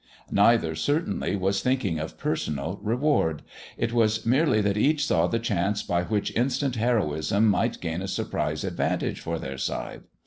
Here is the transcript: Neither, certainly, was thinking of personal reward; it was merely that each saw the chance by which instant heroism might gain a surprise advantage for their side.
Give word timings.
Neither, 0.31 0.73
certainly, 0.73 1.35
was 1.35 1.61
thinking 1.61 1.99
of 1.99 2.17
personal 2.17 2.79
reward; 2.81 3.43
it 3.77 3.93
was 3.93 4.25
merely 4.25 4.59
that 4.59 4.75
each 4.75 5.05
saw 5.05 5.27
the 5.27 5.37
chance 5.37 5.83
by 5.83 6.01
which 6.05 6.35
instant 6.35 6.75
heroism 6.75 7.47
might 7.47 7.79
gain 7.81 8.01
a 8.01 8.07
surprise 8.07 8.63
advantage 8.63 9.19
for 9.19 9.37
their 9.37 9.59
side. 9.59 10.01